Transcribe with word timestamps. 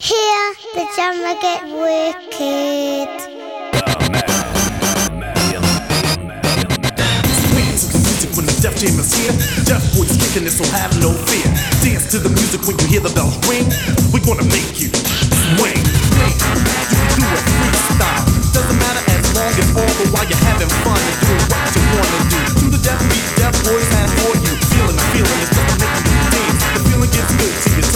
Here 0.00 0.54
the 0.78 0.86
jammer 0.94 1.34
get 1.42 1.66
wicked. 1.74 3.10
When 8.38 8.46
the 8.46 8.54
Def 8.62 8.78
Jam 8.78 8.94
is 8.94 9.10
here, 9.10 9.34
Deaf 9.66 9.82
Boy's 9.98 10.14
kicking 10.14 10.46
it, 10.46 10.54
so 10.54 10.62
have 10.70 10.94
no 11.02 11.10
fear. 11.26 11.50
Dance 11.82 12.06
to 12.14 12.22
the 12.22 12.30
music 12.30 12.62
when 12.70 12.78
you 12.78 12.86
hear 12.86 13.02
the 13.02 13.10
bells 13.10 13.34
ring. 13.50 13.66
We're 14.14 14.22
gonna 14.22 14.46
make 14.46 14.78
you 14.78 14.86
swing. 14.94 15.82
You 15.82 16.94
can 16.94 17.02
do 17.18 17.26
it 17.34 17.42
freestyle. 17.58 18.22
Doesn't 18.54 18.78
matter 18.78 19.02
as 19.02 19.26
long 19.34 19.50
as 19.50 19.68
all 19.82 19.94
the 19.98 20.14
while 20.14 20.22
you're 20.30 20.38
having 20.46 20.70
fun 20.86 20.94
and 20.94 21.18
doing 21.26 21.42
what 21.50 21.74
you 21.74 21.82
wanna 21.90 22.20
do. 22.30 22.38
To 22.54 22.66
the 22.70 22.80
deaf 22.86 23.02
beat, 23.10 23.26
deaf 23.34 23.54
Boys 23.66 23.90
have 23.98 24.14
for 24.22 24.38
you. 24.46 24.54
Feeling 24.78 24.94
the 24.94 25.06
feeling, 25.10 25.38
It's 25.42 25.50
gonna 25.58 25.74
make 25.82 26.06
you 26.06 26.22
dance. 26.38 26.62
The 26.70 26.80
feeling 26.86 27.10
gets 27.10 27.34
good 27.34 27.50
to 27.50 27.70
you. 27.82 27.87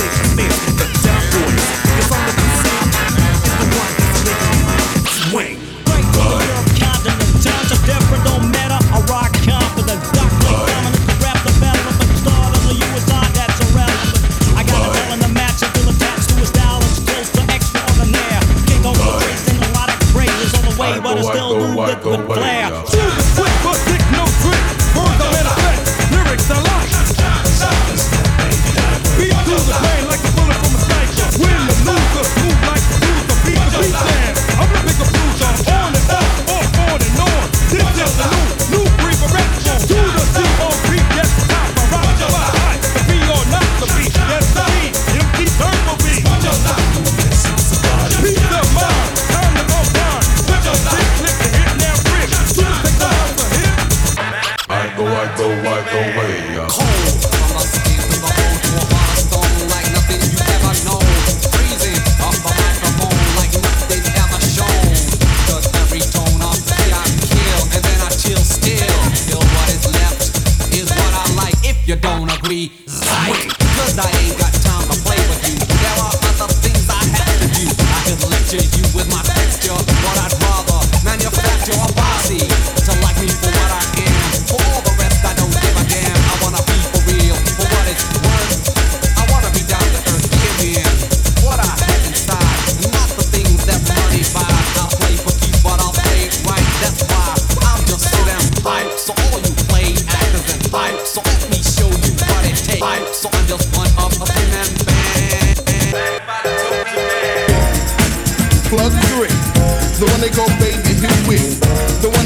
like 55.73 55.87
the 55.87 55.96
way. 56.18 56.56
Uh. 56.59 56.91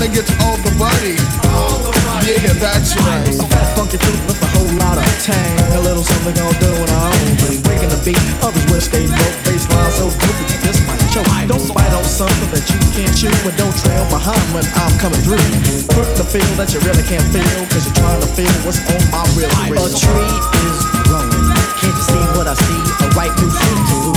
and 0.06 0.14
gets 0.14 0.30
all 0.46 0.54
the 0.62 0.70
money. 0.78 1.18
All 1.50 1.82
the 1.82 1.90
money. 2.06 2.38
Yeah, 2.38 2.54
that's 2.62 2.94
right. 2.94 3.26
Funky 3.74 3.98
fruit 3.98 4.22
with 4.30 4.38
a 4.38 4.48
whole 4.54 4.70
lot 4.78 4.96
of 5.02 5.06
tang. 5.26 5.58
A 5.74 5.82
little 5.82 6.06
something 6.06 6.38
I'll 6.38 6.54
do 6.62 6.70
when 6.78 6.90
I 6.94 7.10
own 7.10 7.34
he's 7.42 7.58
Breaking 7.66 7.90
the 7.90 7.98
beat, 8.06 8.22
others 8.38 8.62
wish 8.70 8.86
they 8.86 9.10
broke 9.10 9.38
baseline 9.42 9.90
so 9.98 10.06
good 10.06 10.34
you 10.46 10.58
just 10.62 10.80
might 10.86 11.02
choke. 11.10 11.26
Don't 11.50 11.66
bite 11.74 11.90
on 11.90 12.06
something 12.06 12.50
that 12.54 12.62
you 12.70 12.78
can't 12.94 13.10
chew, 13.18 13.34
and 13.34 13.56
don't 13.58 13.74
trail 13.82 14.06
behind 14.06 14.46
when 14.54 14.62
I'm 14.78 14.94
coming 15.02 15.18
through. 15.26 15.42
Put 15.90 16.06
the 16.14 16.22
feel 16.22 16.46
that 16.54 16.70
you 16.70 16.78
really 16.86 17.02
can't 17.02 17.26
feel, 17.34 17.58
cause 17.74 17.82
you're 17.90 17.98
trying 17.98 18.22
to 18.22 18.30
feel 18.30 18.54
what's 18.62 18.78
on 18.86 19.02
my 19.10 19.26
real. 19.34 19.50
real. 19.66 19.82
A 19.82 19.90
tree 19.90 20.34
is 20.70 20.78
growing. 21.10 21.50
Can't 21.82 21.98
you 21.98 22.06
see 22.06 22.24
what 22.38 22.46
I 22.46 22.54
see? 22.54 22.82
A 23.02 23.06
ripe 23.18 23.34
new 23.42 23.50
fruit. 23.50 24.14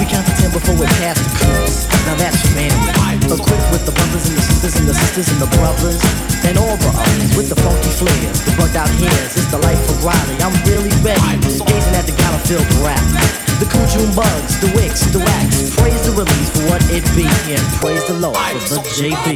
We 0.00 0.08
count 0.08 0.24
to 0.24 0.32
ten 0.40 0.48
before 0.56 0.76
we 0.80 0.88
pass 1.04 1.20
the 1.20 1.30
cruise. 1.36 1.84
Now 2.08 2.16
that's 2.16 2.47
sisters 5.18 5.34
and 5.34 5.50
the 5.50 5.56
brothers 5.56 6.00
and 6.46 6.58
all 6.58 6.76
the 6.76 6.92
others 6.94 7.36
with 7.36 7.48
the 7.48 7.56
funky 7.62 7.90
flair, 7.90 8.30
the 8.46 8.54
burnt 8.56 8.76
out 8.76 8.88
hairs. 9.02 9.34
It's 9.34 9.50
the 9.50 9.58
life 9.58 9.78
of 9.90 10.04
Riley. 10.04 10.36
I'm 10.38 10.54
really 10.70 10.94
ready, 11.02 11.42
gazing 11.42 11.94
at 11.94 12.06
the 12.06 12.14
battlefield, 12.18 12.66
rap. 12.86 13.02
The 13.58 13.66
Kujun 13.66 14.14
bugs, 14.14 14.60
the 14.60 14.70
wicks, 14.76 15.02
the 15.10 15.18
wax. 15.18 15.74
Praise 15.76 16.02
the 16.06 16.12
release 16.14 16.50
for 16.54 16.70
what 16.70 16.82
it 16.90 17.02
be, 17.16 17.26
and 17.50 17.62
praise 17.82 18.06
the 18.06 18.14
Lord 18.14 18.36
for 18.62 18.74
the 18.74 18.82
JB. 18.94 19.34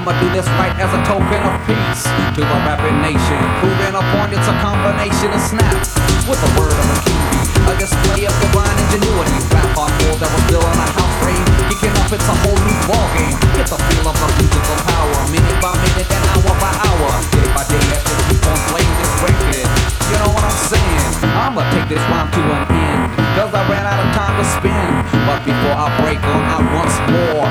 I'ma 0.00 0.16
do 0.16 0.32
this 0.32 0.48
right 0.56 0.72
as 0.80 0.88
a 0.96 1.00
token 1.04 1.44
of 1.44 1.60
peace 1.68 2.08
to 2.32 2.40
the 2.40 2.58
rapping 2.64 3.04
nation. 3.04 3.36
Proving 3.60 3.92
a 3.92 4.00
point, 4.16 4.32
it's 4.32 4.48
a 4.48 4.56
combination 4.64 5.28
of 5.28 5.36
snaps 5.44 5.92
with 6.24 6.40
a 6.40 6.50
word 6.56 6.72
of 6.72 6.86
a 6.88 6.96
kiwi. 7.04 7.68
A 7.68 7.76
display 7.76 8.24
of 8.24 8.32
divine 8.40 8.72
ingenuity. 8.80 9.36
Rap 9.52 9.76
on 9.76 9.92
hardcore 9.92 10.16
that 10.24 10.32
was 10.32 10.42
still 10.48 10.64
on 10.64 10.72
a 10.80 10.88
house 10.96 11.16
frame. 11.20 11.44
Kicking 11.68 11.92
up, 12.00 12.08
it's 12.16 12.24
a 12.24 12.36
whole 12.48 12.56
new 12.64 12.80
ballgame. 12.88 13.36
Get 13.52 13.68
the 13.68 13.76
feel 13.76 14.08
of 14.08 14.16
the 14.16 14.28
musical 14.40 14.78
power, 14.88 15.20
minute 15.28 15.60
by 15.60 15.76
minute 15.84 16.08
and 16.08 16.24
hour 16.32 16.54
by 16.56 16.72
hour. 16.80 17.08
Day 17.36 17.44
by 17.52 17.64
day 17.68 17.84
as 17.92 18.00
we 18.08 18.16
keep 18.32 18.44
on 18.48 18.56
playing 18.72 18.94
this 18.96 19.12
record. 19.20 19.68
You 19.68 20.16
know 20.16 20.32
what 20.32 20.48
I'm 20.48 20.60
saying? 20.64 21.12
I'ma 21.28 21.60
take 21.76 21.92
this 21.92 22.00
rhyme 22.08 22.32
to 22.32 22.40
an 22.40 22.64
end. 22.72 23.04
Cause 23.36 23.52
I 23.52 23.62
ran 23.68 23.84
out 23.84 24.00
of 24.00 24.10
time 24.16 24.34
to 24.40 24.46
spend. 24.48 24.92
But 25.28 25.44
before 25.44 25.76
I 25.76 25.92
break 26.00 26.24
on 26.24 26.42
out 26.48 26.64
once 26.72 26.96
more, 27.12 27.44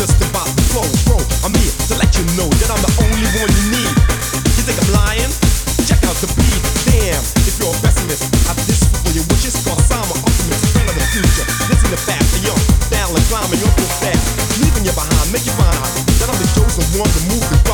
just 0.00 0.16
about 0.24 0.48
to 0.48 0.64
flow. 0.72 0.88
Bro, 1.04 1.20
I'm 1.44 1.52
here 1.60 1.76
to 1.92 1.94
let 2.00 2.08
you 2.16 2.24
know 2.32 2.48
that 2.48 2.72
I'm 2.72 2.80
the 2.80 2.92
only 3.04 3.20
one 3.36 3.52
you 3.52 3.64
need. 3.68 3.92
You 4.56 4.64
think 4.64 4.80
I'm 4.80 4.96
lying? 4.96 5.28
Check 5.84 6.00
out 6.08 6.16
the 6.24 6.30
beat. 6.40 6.60
Damn, 6.88 7.20
if 7.44 7.60
you're 7.60 7.68
a 7.68 7.80
pessimist, 7.84 8.24
I 8.48 8.56
this 8.64 8.80
for 9.04 9.12
your 9.12 9.28
wishes, 9.28 9.60
cause 9.60 9.92
I'm 9.92 10.00
an 10.00 10.16
optimist, 10.24 10.72
friend 10.72 10.88
of 10.88 10.96
the 10.96 11.04
future. 11.12 11.44
Listen 11.68 11.92
to 11.92 12.00
fast 12.00 12.32
and 12.32 12.48
young, 12.48 12.60
style 12.88 13.12
and 13.12 13.60
You're 13.60 13.76
too 13.76 13.90
fast. 14.00 14.24
Leaving 14.64 14.88
you 14.88 14.94
behind, 14.96 15.28
make 15.36 15.44
you 15.44 15.52
find 15.60 15.76
out 15.76 15.92
that 15.92 16.32
I'm 16.32 16.38
the 16.40 16.48
chosen 16.56 16.84
one 16.96 17.04
to 17.04 17.20
move 17.28 17.44
the 17.52 17.69